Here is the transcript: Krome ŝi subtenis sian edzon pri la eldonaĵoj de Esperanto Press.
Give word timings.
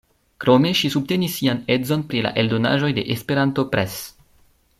Krome 0.43 0.71
ŝi 0.79 0.89
subtenis 0.93 1.35
sian 1.41 1.61
edzon 1.75 2.07
pri 2.13 2.25
la 2.29 2.33
eldonaĵoj 2.45 2.91
de 3.01 3.05
Esperanto 3.17 3.71
Press. 3.77 4.01